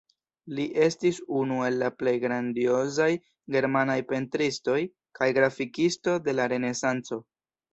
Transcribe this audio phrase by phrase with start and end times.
[0.59, 3.09] Li estis unu el la plej grandiozaj
[3.57, 4.79] germanaj pentristoj
[5.21, 7.25] kaj grafikisto de la Renesanco.